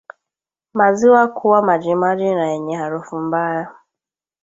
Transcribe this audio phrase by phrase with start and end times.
[0.73, 3.73] Maziwa kuwa majimaji na yenye harufu mbaya